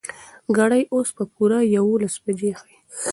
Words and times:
ګړۍ 0.57 0.83
اوس 0.93 1.09
پوره 1.35 1.59
يولس 1.75 2.15
بجې 2.23 2.51
ښيي. 2.59 2.77